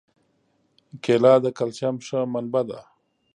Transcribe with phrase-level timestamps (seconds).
[1.03, 2.79] کېله د کلسیم ښه منبع ده.